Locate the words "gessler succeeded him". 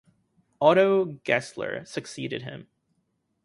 1.25-2.65